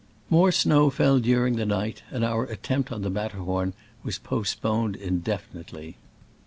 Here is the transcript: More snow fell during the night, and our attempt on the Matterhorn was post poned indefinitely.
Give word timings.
More 0.31 0.51
snow 0.51 0.89
fell 0.89 1.19
during 1.19 1.57
the 1.57 1.63
night, 1.67 2.01
and 2.09 2.23
our 2.25 2.45
attempt 2.45 2.91
on 2.91 3.03
the 3.03 3.11
Matterhorn 3.11 3.73
was 4.03 4.17
post 4.17 4.59
poned 4.59 4.95
indefinitely. 4.95 5.95